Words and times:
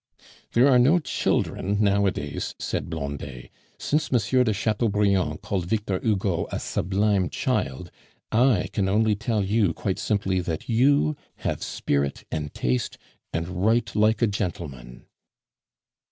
"There 0.53 0.67
are 0.67 0.79
no 0.79 0.97
children 0.97 1.77
nowadays," 1.79 2.55
said 2.57 2.89
Blondet. 2.89 3.51
"Since 3.77 4.09
M. 4.11 4.43
de 4.45 4.51
Chateaubriand 4.51 5.43
called 5.43 5.67
Victor 5.67 5.99
Hugo 6.01 6.47
a 6.51 6.59
'sublime 6.59 7.29
child,' 7.29 7.91
I 8.31 8.69
can 8.73 8.89
only 8.89 9.13
tell 9.15 9.43
you 9.45 9.73
quite 9.75 9.99
simply 9.99 10.39
that 10.39 10.67
you 10.67 11.15
have 11.45 11.61
spirit 11.61 12.23
and 12.31 12.51
taste, 12.51 12.97
and 13.31 13.63
write 13.63 13.95
like 13.95 14.23
a 14.23 14.27
gentleman." 14.27 15.05